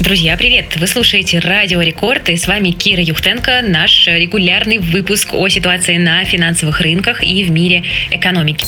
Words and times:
Друзья, 0.00 0.36
привет! 0.36 0.76
Вы 0.76 0.86
слушаете 0.86 1.38
Радио 1.38 1.80
Рекорд, 1.80 2.28
и 2.28 2.36
с 2.36 2.46
вами 2.46 2.70
Кира 2.70 3.02
Юхтенко, 3.02 3.62
наш 3.62 4.06
регулярный 4.06 4.78
выпуск 4.78 5.32
о 5.32 5.48
ситуации 5.48 5.96
на 5.96 6.24
финансовых 6.24 6.80
рынках 6.80 7.22
и 7.22 7.44
в 7.44 7.50
мире 7.50 7.84
экономики. 8.10 8.66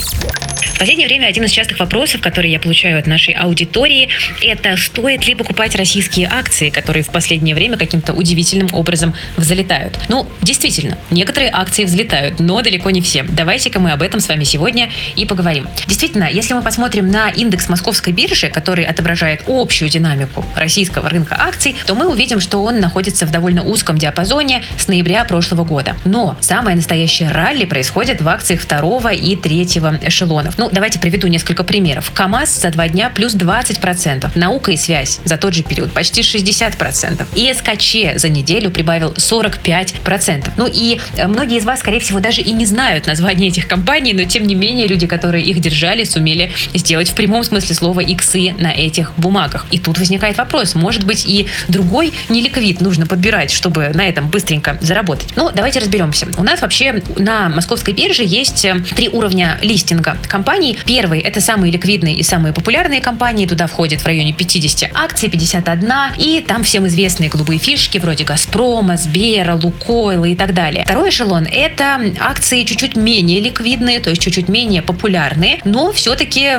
В 0.76 0.78
последнее 0.78 1.08
время 1.08 1.26
один 1.26 1.44
из 1.44 1.52
частых 1.52 1.78
вопросов, 1.78 2.20
которые 2.20 2.52
я 2.52 2.60
получаю 2.60 2.98
от 2.98 3.06
нашей 3.06 3.32
аудитории, 3.32 4.10
это 4.42 4.76
стоит 4.76 5.26
ли 5.26 5.34
покупать 5.34 5.74
российские 5.74 6.28
акции, 6.30 6.68
которые 6.68 7.02
в 7.02 7.08
последнее 7.08 7.54
время 7.54 7.78
каким-то 7.78 8.12
удивительным 8.12 8.68
образом 8.72 9.14
взлетают. 9.38 9.98
Ну, 10.08 10.28
действительно, 10.42 10.98
некоторые 11.10 11.50
акции 11.50 11.84
взлетают, 11.84 12.40
но 12.40 12.60
далеко 12.60 12.90
не 12.90 13.00
все. 13.00 13.22
Давайте-ка 13.22 13.80
мы 13.80 13.92
об 13.92 14.02
этом 14.02 14.20
с 14.20 14.28
вами 14.28 14.44
сегодня 14.44 14.90
и 15.14 15.24
поговорим. 15.24 15.66
Действительно, 15.86 16.28
если 16.30 16.52
мы 16.52 16.60
посмотрим 16.60 17.10
на 17.10 17.30
индекс 17.30 17.70
московской 17.70 18.12
биржи, 18.12 18.48
который 18.48 18.84
отображает 18.84 19.44
общую 19.46 19.88
динамику 19.88 20.44
российского 20.54 21.08
рынка 21.16 21.36
акций, 21.38 21.74
то 21.86 21.94
мы 21.94 22.06
увидим, 22.08 22.40
что 22.40 22.62
он 22.62 22.78
находится 22.78 23.26
в 23.26 23.30
довольно 23.30 23.62
узком 23.62 23.96
диапазоне 23.96 24.62
с 24.76 24.86
ноября 24.86 25.24
прошлого 25.24 25.64
года. 25.64 25.96
Но 26.04 26.36
самое 26.40 26.76
настоящее 26.76 27.30
ралли 27.30 27.64
происходит 27.64 28.20
в 28.20 28.28
акциях 28.28 28.60
второго 28.60 29.12
и 29.12 29.34
третьего 29.34 29.98
эшелонов. 30.02 30.58
Ну, 30.58 30.68
давайте 30.70 30.98
приведу 30.98 31.26
несколько 31.28 31.64
примеров. 31.64 32.10
КАМАЗ 32.12 32.60
за 32.60 32.70
два 32.70 32.88
дня 32.88 33.10
плюс 33.10 33.34
20%. 33.34 34.30
Наука 34.34 34.72
и 34.72 34.76
связь 34.76 35.20
за 35.24 35.38
тот 35.38 35.54
же 35.54 35.62
период 35.62 35.92
почти 35.92 36.20
60%. 36.20 37.26
И 37.34 37.52
СКЧ 37.54 38.20
за 38.20 38.28
неделю 38.28 38.70
прибавил 38.70 39.12
45%. 39.12 40.50
Ну 40.56 40.68
и 40.70 41.00
э, 41.16 41.26
многие 41.26 41.58
из 41.58 41.64
вас, 41.64 41.80
скорее 41.80 42.00
всего, 42.00 42.20
даже 42.20 42.42
и 42.42 42.52
не 42.52 42.66
знают 42.66 43.06
название 43.06 43.48
этих 43.48 43.66
компаний, 43.66 44.12
но 44.12 44.24
тем 44.24 44.46
не 44.46 44.54
менее 44.54 44.86
люди, 44.86 45.06
которые 45.06 45.44
их 45.44 45.60
держали, 45.60 46.04
сумели 46.04 46.52
сделать 46.74 47.08
в 47.08 47.14
прямом 47.14 47.42
смысле 47.42 47.74
слова 47.74 48.00
иксы 48.00 48.54
на 48.58 48.72
этих 48.72 49.12
бумагах. 49.16 49.66
И 49.70 49.78
тут 49.78 49.98
возникает 49.98 50.36
вопрос, 50.36 50.74
может 50.74 51.05
быть 51.06 51.24
и 51.26 51.48
другой 51.68 52.12
неликвид 52.28 52.80
нужно 52.80 53.06
подбирать, 53.06 53.50
чтобы 53.50 53.90
на 53.94 54.06
этом 54.06 54.28
быстренько 54.28 54.78
заработать. 54.80 55.28
Ну, 55.36 55.50
давайте 55.54 55.80
разберемся. 55.80 56.26
У 56.36 56.42
нас 56.42 56.60
вообще 56.60 57.02
на 57.16 57.48
московской 57.48 57.94
бирже 57.94 58.24
есть 58.24 58.64
э, 58.64 58.80
три 58.94 59.08
уровня 59.08 59.58
листинга 59.62 60.16
компаний. 60.28 60.78
Первый– 60.84 61.20
это 61.20 61.40
самые 61.40 61.72
ликвидные 61.72 62.16
и 62.16 62.22
самые 62.22 62.52
популярные 62.52 63.00
компании. 63.00 63.46
Туда 63.46 63.66
входит 63.66 64.00
в 64.00 64.06
районе 64.06 64.32
50 64.32 64.90
акций, 64.94 65.28
51. 65.28 65.92
И 66.18 66.44
там 66.46 66.62
всем 66.62 66.86
известные 66.86 67.30
голубые 67.30 67.58
фишки 67.58 67.98
вроде 67.98 68.24
«Газпрома», 68.24 68.96
«Сбера», 68.96 69.54
«Лукойла» 69.54 70.24
и 70.24 70.34
так 70.34 70.54
далее. 70.54 70.84
Второй 70.84 71.10
эшелон– 71.10 71.46
это 71.50 72.00
акции 72.20 72.64
чуть-чуть 72.64 72.96
менее 72.96 73.40
ликвидные, 73.40 74.00
то 74.00 74.10
есть 74.10 74.22
чуть-чуть 74.22 74.48
менее 74.48 74.82
популярные, 74.82 75.60
но 75.64 75.92
все-таки 75.92 76.50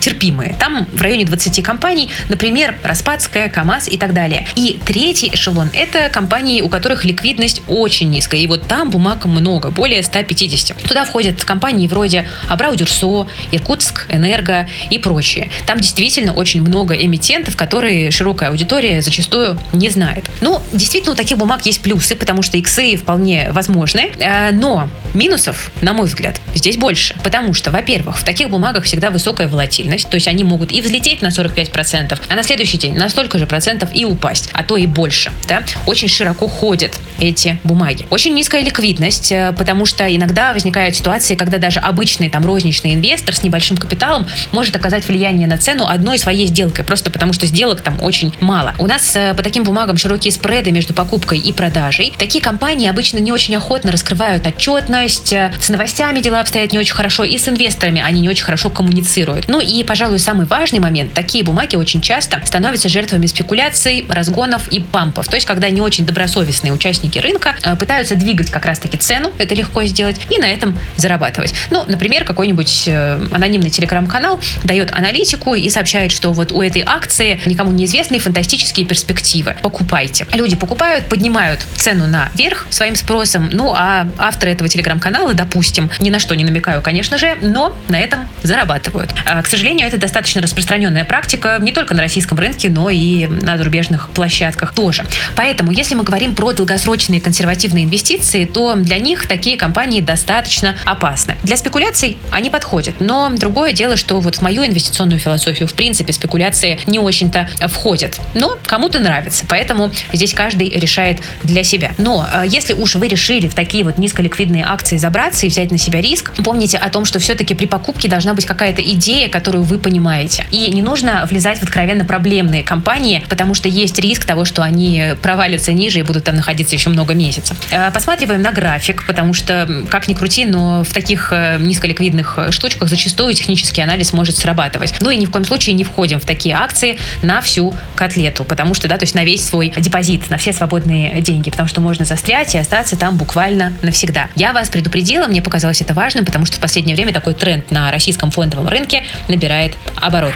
терпимые. 0.00 0.54
Там 0.58 0.86
в 0.92 1.02
районе 1.02 1.24
20 1.24 1.62
компаний, 1.62 2.10
например, 2.28 2.76
Распадская, 2.82 3.48
КАМАЗ 3.48 3.88
и 3.88 3.95
так 3.96 4.12
далее. 4.12 4.46
И 4.56 4.78
третий 4.84 5.30
эшелон– 5.32 5.70
это 5.72 6.08
компании, 6.08 6.60
у 6.60 6.68
которых 6.68 7.04
ликвидность 7.04 7.62
очень 7.68 8.10
низкая. 8.10 8.40
И 8.40 8.46
вот 8.46 8.66
там 8.66 8.90
бумаг 8.90 9.24
много, 9.24 9.70
более 9.70 10.02
150. 10.02 10.82
Туда 10.82 11.04
входят 11.04 11.44
компании 11.44 11.86
вроде 11.88 12.28
Абрау 12.48 12.74
Дюрсо, 12.74 13.26
Иркутск, 13.52 14.06
Энерго 14.10 14.68
и 14.90 14.98
прочие. 14.98 15.50
Там 15.66 15.80
действительно 15.80 16.32
очень 16.32 16.62
много 16.62 16.94
эмитентов, 16.94 17.56
которые 17.56 18.10
широкая 18.10 18.50
аудитория 18.50 19.00
зачастую 19.02 19.58
не 19.72 19.90
знает. 19.90 20.24
Ну, 20.40 20.60
действительно, 20.72 21.12
у 21.12 21.16
таких 21.16 21.38
бумаг 21.38 21.64
есть 21.66 21.80
плюсы, 21.80 22.14
потому 22.14 22.42
что 22.42 22.56
иксы 22.58 22.96
вполне 22.96 23.48
возможны, 23.50 24.12
э, 24.18 24.50
но 24.52 24.88
минусов, 25.14 25.70
на 25.80 25.92
мой 25.92 26.06
взгляд, 26.06 26.40
здесь 26.54 26.76
больше. 26.76 27.14
Потому 27.22 27.54
что, 27.54 27.70
во-первых, 27.70 28.18
в 28.18 28.24
таких 28.24 28.50
бумагах 28.50 28.84
всегда 28.84 29.10
высокая 29.10 29.48
волатильность, 29.48 30.08
то 30.08 30.16
есть 30.16 30.28
они 30.28 30.44
могут 30.44 30.72
и 30.72 30.80
взлететь 30.80 31.22
на 31.22 31.28
45%, 31.28 32.20
а 32.28 32.34
на 32.34 32.42
следующий 32.42 32.78
день 32.78 32.94
на 32.94 33.08
столько 33.08 33.38
же 33.38 33.46
процентов 33.46 33.85
и 33.94 34.04
упасть, 34.04 34.50
а 34.52 34.62
то 34.62 34.76
и 34.76 34.86
больше. 34.86 35.32
Да? 35.48 35.62
Очень 35.86 36.08
широко 36.08 36.48
ходят 36.48 36.92
эти 37.18 37.58
бумаги. 37.64 38.06
Очень 38.10 38.34
низкая 38.34 38.62
ликвидность, 38.62 39.32
э, 39.32 39.52
потому 39.56 39.86
что 39.86 40.14
иногда 40.14 40.52
возникают 40.52 40.96
ситуации, 40.96 41.34
когда 41.34 41.58
даже 41.58 41.80
обычный 41.80 42.28
там 42.28 42.44
розничный 42.44 42.94
инвестор 42.94 43.34
с 43.34 43.42
небольшим 43.42 43.76
капиталом 43.76 44.26
может 44.52 44.76
оказать 44.76 45.06
влияние 45.08 45.48
на 45.48 45.58
цену 45.58 45.86
одной 45.86 46.18
своей 46.18 46.46
сделкой, 46.46 46.84
просто 46.84 47.10
потому 47.10 47.32
что 47.32 47.46
сделок 47.46 47.80
там 47.80 48.02
очень 48.02 48.34
мало. 48.40 48.74
У 48.78 48.86
нас 48.86 49.14
э, 49.16 49.34
по 49.34 49.42
таким 49.42 49.64
бумагам 49.64 49.96
широкие 49.96 50.32
спреды 50.32 50.72
между 50.72 50.94
покупкой 50.94 51.38
и 51.38 51.52
продажей. 51.52 52.12
Такие 52.18 52.42
компании 52.42 52.88
обычно 52.88 53.18
не 53.18 53.32
очень 53.32 53.56
охотно 53.56 53.92
раскрывают 53.92 54.46
отчетность, 54.46 55.32
э, 55.32 55.52
с 55.60 55.68
новостями 55.68 56.20
дела 56.20 56.40
обстоят 56.40 56.72
не 56.72 56.78
очень 56.78 56.94
хорошо, 56.94 57.24
и 57.24 57.38
с 57.38 57.48
инвесторами 57.48 58.02
они 58.04 58.20
не 58.20 58.28
очень 58.28 58.44
хорошо 58.44 58.70
коммуницируют. 58.70 59.48
Ну 59.48 59.60
и, 59.60 59.82
пожалуй, 59.84 60.18
самый 60.18 60.46
важный 60.46 60.80
момент, 60.80 61.12
такие 61.14 61.44
бумаги 61.44 61.76
очень 61.76 62.00
часто 62.00 62.42
становятся 62.44 62.88
жертвами 62.88 63.26
спекуляций, 63.26 63.75
разгонов 64.08 64.68
и 64.68 64.80
пампов. 64.80 65.28
То 65.28 65.36
есть, 65.36 65.46
когда 65.46 65.70
не 65.70 65.80
очень 65.80 66.06
добросовестные 66.06 66.72
участники 66.72 67.18
рынка 67.18 67.56
э, 67.62 67.76
пытаются 67.76 68.14
двигать 68.16 68.50
как 68.50 68.64
раз-таки 68.64 68.96
цену, 68.96 69.32
это 69.38 69.54
легко 69.54 69.84
сделать, 69.84 70.20
и 70.30 70.38
на 70.38 70.46
этом 70.46 70.78
зарабатывать. 70.96 71.54
Ну, 71.70 71.84
например, 71.86 72.24
какой-нибудь 72.24 72.88
анонимный 72.88 73.70
телеграм-канал 73.70 74.40
дает 74.64 74.92
аналитику 74.92 75.54
и 75.54 75.68
сообщает, 75.70 76.12
что 76.12 76.32
вот 76.32 76.52
у 76.52 76.62
этой 76.62 76.82
акции 76.84 77.40
никому 77.46 77.72
неизвестные 77.72 78.20
фантастические 78.20 78.86
перспективы. 78.86 79.56
Покупайте. 79.62 80.26
Люди 80.32 80.56
покупают, 80.56 81.06
поднимают 81.06 81.60
цену 81.74 82.06
наверх 82.06 82.66
своим 82.70 82.96
спросом, 82.96 83.50
ну 83.52 83.72
а 83.74 84.08
авторы 84.18 84.52
этого 84.52 84.68
телеграм-канала, 84.68 85.34
допустим, 85.34 85.90
ни 86.00 86.10
на 86.10 86.18
что 86.18 86.34
не 86.34 86.44
намекаю, 86.44 86.82
конечно 86.82 87.18
же, 87.18 87.36
но 87.40 87.76
на 87.88 88.00
этом 88.00 88.28
зарабатывают. 88.42 89.14
А, 89.24 89.42
к 89.42 89.46
сожалению, 89.46 89.86
это 89.86 89.98
достаточно 89.98 90.40
распространенная 90.42 91.04
практика 91.04 91.58
не 91.60 91.72
только 91.72 91.94
на 91.94 92.02
российском 92.02 92.38
рынке, 92.38 92.68
но 92.68 92.90
и 92.90 93.26
на 93.26 93.56
зарубежных 93.66 94.08
площадках 94.10 94.72
тоже. 94.72 95.04
Поэтому, 95.34 95.72
если 95.72 95.96
мы 95.96 96.04
говорим 96.04 96.34
про 96.34 96.52
долгосрочные 96.52 97.20
консервативные 97.20 97.84
инвестиции, 97.84 98.44
то 98.44 98.74
для 98.76 98.98
них 98.98 99.26
такие 99.26 99.56
компании 99.56 100.00
достаточно 100.00 100.76
опасны. 100.84 101.36
Для 101.42 101.56
спекуляций 101.56 102.16
они 102.30 102.48
подходят, 102.48 103.00
но 103.00 103.28
другое 103.30 103.72
дело, 103.72 103.96
что 103.96 104.20
вот 104.20 104.36
в 104.36 104.42
мою 104.42 104.64
инвестиционную 104.64 105.18
философию, 105.18 105.68
в 105.68 105.74
принципе, 105.74 106.12
спекуляции 106.12 106.78
не 106.86 107.00
очень-то 107.00 107.48
входят. 107.68 108.20
Но 108.34 108.56
кому-то 108.64 109.00
нравится. 109.00 109.44
Поэтому 109.48 109.90
здесь 110.12 110.32
каждый 110.32 110.68
решает 110.68 111.20
для 111.42 111.64
себя. 111.64 111.92
Но 111.98 112.26
э, 112.32 112.44
если 112.46 112.72
уж 112.72 112.94
вы 112.94 113.08
решили 113.08 113.48
в 113.48 113.54
такие 113.54 113.82
вот 113.82 113.98
низколиквидные 113.98 114.64
акции 114.64 114.96
забраться 114.96 115.46
и 115.46 115.48
взять 115.48 115.72
на 115.72 115.78
себя 115.78 116.00
риск, 116.00 116.32
помните 116.44 116.78
о 116.78 116.88
том, 116.88 117.04
что 117.04 117.18
все-таки 117.18 117.54
при 117.54 117.66
покупке 117.66 118.08
должна 118.08 118.34
быть 118.34 118.46
какая-то 118.46 118.82
идея, 118.82 119.28
которую 119.28 119.64
вы 119.64 119.78
понимаете. 119.78 120.46
И 120.52 120.70
не 120.70 120.82
нужно 120.82 121.26
влезать 121.28 121.58
в 121.58 121.64
откровенно 121.64 122.04
проблемные 122.04 122.62
компании, 122.62 123.24
потому 123.28 123.54
что 123.56 123.68
есть 123.68 123.98
риск 123.98 124.24
того, 124.24 124.44
что 124.44 124.62
они 124.62 125.14
провалятся 125.22 125.72
ниже 125.72 125.98
и 125.98 126.02
будут 126.02 126.24
там 126.24 126.36
находиться 126.36 126.74
еще 126.76 126.90
много 126.90 127.14
месяцев. 127.14 127.56
Э, 127.70 127.90
посматриваем 127.90 128.42
на 128.42 128.52
график, 128.52 129.04
потому 129.06 129.34
что, 129.34 129.84
как 129.90 130.06
ни 130.06 130.14
крути, 130.14 130.44
но 130.44 130.84
в 130.84 130.92
таких 130.92 131.32
э, 131.32 131.58
низколиквидных 131.58 132.38
штучках 132.50 132.88
зачастую 132.88 133.34
технический 133.34 133.80
анализ 133.80 134.12
может 134.12 134.36
срабатывать. 134.36 134.94
Ну 135.00 135.10
и 135.10 135.16
ни 135.16 135.26
в 135.26 135.30
коем 135.30 135.44
случае 135.44 135.74
не 135.74 135.84
входим 135.84 136.20
в 136.20 136.24
такие 136.24 136.54
акции 136.54 136.98
на 137.22 137.40
всю 137.40 137.74
котлету, 137.94 138.44
потому 138.44 138.74
что, 138.74 138.88
да, 138.88 138.98
то 138.98 139.04
есть 139.04 139.14
на 139.14 139.24
весь 139.24 139.44
свой 139.44 139.72
депозит, 139.76 140.30
на 140.30 140.36
все 140.36 140.52
свободные 140.52 141.20
деньги, 141.20 141.50
потому 141.50 141.68
что 141.68 141.80
можно 141.80 142.04
застрять 142.04 142.54
и 142.54 142.58
остаться 142.58 142.96
там 142.96 143.16
буквально 143.16 143.72
навсегда. 143.82 144.28
Я 144.36 144.52
вас 144.52 144.68
предупредила, 144.68 145.26
мне 145.26 145.42
показалось 145.42 145.80
это 145.80 145.94
важным, 145.94 146.24
потому 146.24 146.46
что 146.46 146.56
в 146.56 146.60
последнее 146.60 146.94
время 146.94 147.12
такой 147.12 147.34
тренд 147.34 147.70
на 147.70 147.90
российском 147.90 148.30
фондовом 148.30 148.68
рынке 148.68 149.04
набирает 149.28 149.74
оборот. 149.96 150.34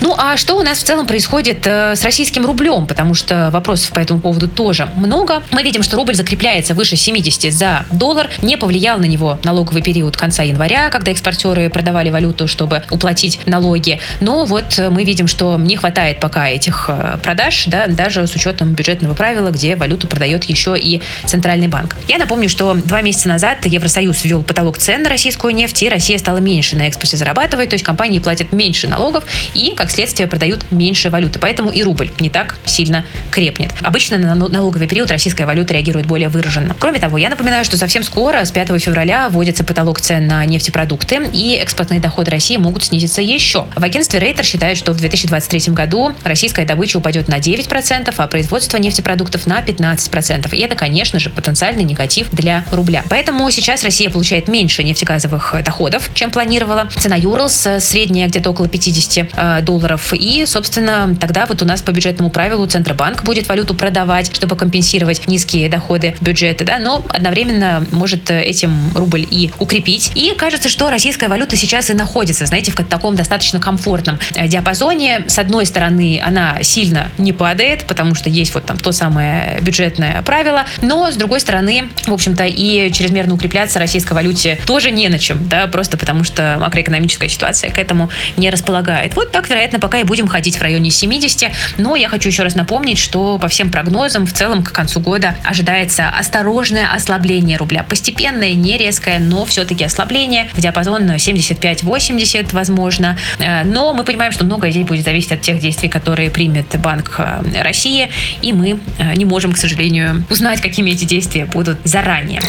Ну 0.00 0.14
а 0.16 0.36
что 0.36 0.56
у 0.56 0.62
нас 0.62 0.78
в 0.78 0.82
целом 0.84 1.06
происходит 1.06 1.66
э, 1.66 1.96
с 1.96 2.04
российским 2.04 2.41
рублем? 2.46 2.86
Потому 2.86 3.14
что 3.14 3.50
вопросов 3.50 3.90
по 3.90 3.98
этому 3.98 4.20
поводу 4.20 4.48
тоже 4.48 4.88
много. 4.96 5.42
Мы 5.50 5.62
видим, 5.62 5.82
что 5.82 5.96
рубль 5.96 6.14
закрепляется 6.14 6.74
выше 6.74 6.96
70 6.96 7.52
за 7.52 7.86
доллар. 7.90 8.30
Не 8.42 8.56
повлиял 8.56 8.98
на 8.98 9.04
него 9.04 9.38
налоговый 9.44 9.82
период 9.82 10.16
конца 10.16 10.42
января, 10.42 10.90
когда 10.90 11.12
экспортеры 11.12 11.70
продавали 11.70 12.10
валюту, 12.10 12.48
чтобы 12.48 12.82
уплатить 12.90 13.40
налоги. 13.46 14.00
Но 14.20 14.44
вот 14.44 14.78
мы 14.90 15.04
видим, 15.04 15.26
что 15.26 15.56
не 15.58 15.76
хватает 15.76 16.20
пока 16.20 16.48
этих 16.48 16.86
э, 16.88 17.18
продаж, 17.22 17.64
да, 17.66 17.86
даже 17.86 18.26
с 18.26 18.34
учетом 18.34 18.74
бюджетного 18.74 19.14
правила, 19.14 19.50
где 19.50 19.76
валюту 19.76 20.06
продает 20.06 20.44
еще 20.44 20.76
и 20.78 21.02
Центральный 21.26 21.68
банк. 21.68 21.96
Я 22.08 22.18
напомню, 22.18 22.48
что 22.48 22.74
два 22.74 23.02
месяца 23.02 23.28
назад 23.28 23.64
Евросоюз 23.64 24.24
ввел 24.24 24.42
потолок 24.42 24.78
цен 24.78 25.02
на 25.02 25.08
российскую 25.08 25.54
нефть, 25.54 25.82
и 25.82 25.88
Россия 25.88 26.18
стала 26.18 26.38
меньше 26.38 26.76
на 26.76 26.88
экспорте 26.88 27.16
зарабатывать, 27.16 27.70
то 27.70 27.74
есть 27.74 27.84
компании 27.84 28.18
платят 28.18 28.52
меньше 28.52 28.88
налогов 28.88 29.24
и, 29.54 29.74
как 29.76 29.90
следствие, 29.90 30.28
продают 30.28 30.70
меньше 30.70 31.10
валюты. 31.10 31.38
Поэтому 31.38 31.70
и 31.70 31.82
рубль 31.82 32.10
не 32.20 32.30
так 32.32 32.56
сильно 32.64 33.04
крепнет. 33.30 33.72
Обычно 33.82 34.18
на 34.18 34.34
налоговый 34.34 34.88
период 34.88 35.10
российская 35.10 35.46
валюта 35.46 35.74
реагирует 35.74 36.06
более 36.06 36.28
выраженно. 36.28 36.74
Кроме 36.78 36.98
того, 36.98 37.18
я 37.18 37.30
напоминаю, 37.30 37.64
что 37.64 37.76
совсем 37.76 38.02
скоро, 38.02 38.44
с 38.44 38.50
5 38.50 38.82
февраля, 38.82 39.28
вводится 39.28 39.64
потолок 39.64 40.00
цен 40.00 40.26
на 40.26 40.44
нефтепродукты, 40.44 41.28
и 41.32 41.54
экспортные 41.54 42.00
доходы 42.00 42.30
России 42.30 42.56
могут 42.56 42.84
снизиться 42.84 43.22
еще. 43.22 43.66
В 43.76 43.82
агентстве 43.82 44.18
Рейтер 44.18 44.44
считают, 44.44 44.78
что 44.78 44.92
в 44.92 44.96
2023 44.96 45.72
году 45.74 46.14
российская 46.24 46.64
добыча 46.64 46.96
упадет 46.96 47.28
на 47.28 47.38
9%, 47.38 48.14
а 48.16 48.26
производство 48.26 48.78
нефтепродуктов 48.78 49.46
на 49.46 49.60
15%. 49.60 50.54
И 50.54 50.60
это, 50.60 50.74
конечно 50.74 51.18
же, 51.18 51.30
потенциальный 51.30 51.84
негатив 51.84 52.30
для 52.30 52.64
рубля. 52.72 53.04
Поэтому 53.08 53.50
сейчас 53.50 53.84
Россия 53.84 54.10
получает 54.10 54.48
меньше 54.48 54.82
нефтегазовых 54.82 55.54
доходов, 55.64 56.10
чем 56.14 56.30
планировала. 56.30 56.88
Цена 56.96 57.16
Юрлс 57.16 57.68
средняя 57.80 58.28
где-то 58.28 58.50
около 58.50 58.68
50 58.68 59.28
э, 59.34 59.60
долларов. 59.62 60.12
И, 60.14 60.44
собственно, 60.46 61.14
тогда 61.20 61.46
вот 61.46 61.62
у 61.62 61.64
нас 61.64 61.82
по 61.82 61.90
бюджетному 61.90 62.21
правилу 62.30 62.66
Центробанк 62.66 63.24
будет 63.24 63.48
валюту 63.48 63.74
продавать, 63.74 64.34
чтобы 64.34 64.56
компенсировать 64.56 65.26
низкие 65.26 65.68
доходы 65.68 66.14
бюджета, 66.20 66.64
да, 66.64 66.78
но 66.78 67.04
одновременно 67.08 67.84
может 67.90 68.30
этим 68.30 68.72
рубль 68.94 69.26
и 69.28 69.50
укрепить. 69.58 70.12
И 70.14 70.34
кажется, 70.36 70.68
что 70.68 70.90
российская 70.90 71.28
валюта 71.28 71.56
сейчас 71.56 71.90
и 71.90 71.94
находится, 71.94 72.46
знаете, 72.46 72.72
в 72.72 72.74
таком 72.74 73.16
достаточно 73.16 73.60
комфортном 73.60 74.18
э, 74.34 74.48
диапазоне. 74.48 75.24
С 75.26 75.38
одной 75.38 75.66
стороны, 75.66 76.20
она 76.24 76.62
сильно 76.62 77.08
не 77.18 77.32
падает, 77.32 77.84
потому 77.86 78.14
что 78.14 78.28
есть 78.28 78.54
вот 78.54 78.64
там 78.66 78.76
то 78.76 78.92
самое 78.92 79.58
бюджетное 79.62 80.22
правило, 80.22 80.66
но 80.80 81.10
с 81.10 81.16
другой 81.16 81.40
стороны, 81.40 81.88
в 82.06 82.12
общем-то, 82.12 82.44
и 82.44 82.92
чрезмерно 82.92 83.34
укрепляться 83.34 83.78
российской 83.78 84.12
валюте 84.12 84.58
тоже 84.66 84.90
не 84.90 85.08
на 85.08 85.18
чем, 85.18 85.48
да, 85.48 85.66
просто 85.66 85.96
потому 85.96 86.24
что 86.24 86.56
макроэкономическая 86.60 87.28
ситуация 87.28 87.70
к 87.70 87.78
этому 87.78 88.10
не 88.36 88.50
располагает. 88.50 89.14
Вот 89.16 89.32
так, 89.32 89.48
вероятно, 89.48 89.78
пока 89.78 89.98
и 89.98 90.04
будем 90.04 90.28
ходить 90.28 90.56
в 90.56 90.62
районе 90.62 90.90
70, 90.90 91.50
но 91.78 91.96
я 91.96 92.08
хочу 92.12 92.28
еще 92.28 92.42
раз 92.42 92.54
напомнить, 92.54 92.98
что 92.98 93.38
по 93.38 93.48
всем 93.48 93.70
прогнозам 93.70 94.26
в 94.26 94.34
целом 94.34 94.62
к 94.62 94.70
концу 94.70 95.00
года 95.00 95.34
ожидается 95.44 96.10
осторожное 96.10 96.92
ослабление 96.92 97.56
рубля. 97.56 97.84
Постепенное, 97.84 98.52
не 98.52 98.76
резкое, 98.76 99.18
но 99.18 99.46
все-таки 99.46 99.82
ослабление 99.82 100.50
в 100.52 100.60
диапазон 100.60 101.10
75-80, 101.10 102.48
возможно. 102.52 103.16
Э, 103.38 103.64
но 103.64 103.94
мы 103.94 104.04
понимаем, 104.04 104.30
что 104.30 104.44
многое 104.44 104.70
здесь 104.70 104.86
будет 104.86 105.06
зависеть 105.06 105.32
от 105.32 105.40
тех 105.40 105.58
действий, 105.58 105.88
которые 105.88 106.30
примет 106.30 106.78
Банк 106.80 107.14
э, 107.16 107.62
России, 107.62 108.10
и 108.42 108.52
мы 108.52 108.78
э, 108.98 109.14
не 109.14 109.24
можем, 109.24 109.54
к 109.54 109.56
сожалению, 109.56 110.22
узнать, 110.28 110.60
какими 110.60 110.90
эти 110.90 111.06
действия 111.06 111.46
будут 111.46 111.78
заранее. 111.84 112.42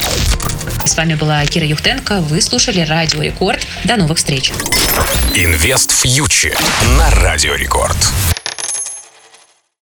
С 0.83 0.98
вами 0.98 1.13
была 1.13 1.45
Кира 1.45 1.66
Юхтенко. 1.66 2.19
Вы 2.19 2.42
слушали 2.42 2.81
Радио 2.81 3.21
Рекорд. 3.21 3.66
До 3.86 3.95
новых 3.95 4.18
встреч. 4.18 4.51
Инвест 5.33 5.94
фьючер 5.94 6.57
на 6.98 7.09
Радио 7.12 7.56
Рекорд. 7.56 7.95